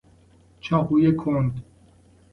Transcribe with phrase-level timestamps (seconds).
[0.59, 1.63] چاقوی کند